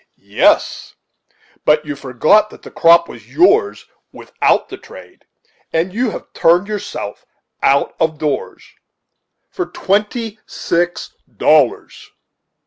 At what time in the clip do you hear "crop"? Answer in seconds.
2.71-3.07